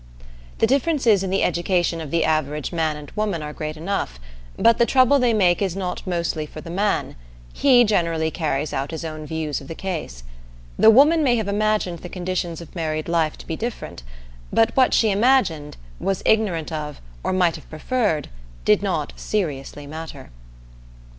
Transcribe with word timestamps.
The 0.57 0.65
differences 0.65 1.21
in 1.21 1.29
the 1.29 1.43
education 1.43 2.01
of 2.01 2.09
the 2.09 2.25
average 2.25 2.71
man 2.71 2.97
and 2.97 3.11
woman 3.11 3.43
are 3.43 3.53
great 3.53 3.77
enough, 3.77 4.19
but 4.57 4.79
the 4.79 4.85
trouble 4.87 5.19
they 5.19 5.31
make 5.31 5.61
is 5.61 5.75
not 5.75 6.07
mostly 6.07 6.47
for 6.47 6.59
the 6.59 6.71
man; 6.71 7.15
he 7.53 7.83
generally 7.83 8.31
carries 8.31 8.73
out 8.73 8.89
his 8.89 9.05
own 9.05 9.27
views 9.27 9.61
of 9.61 9.67
the 9.67 9.75
case. 9.75 10.23
The 10.79 10.89
woman 10.89 11.23
may 11.23 11.35
have 11.35 11.47
imagined 11.47 11.99
the 11.99 12.09
conditions 12.09 12.61
of 12.61 12.75
married 12.75 13.07
life 13.07 13.37
to 13.37 13.45
be 13.45 13.55
different; 13.55 14.01
but 14.51 14.75
what 14.75 14.95
she 14.95 15.11
imagined, 15.11 15.77
was 15.99 16.23
ignorant 16.25 16.71
of, 16.71 16.99
or 17.23 17.31
might 17.31 17.55
have 17.55 17.69
preferred, 17.69 18.27
did 18.65 18.81
not 18.81 19.13
seriously 19.15 19.85
matter. 19.85 20.31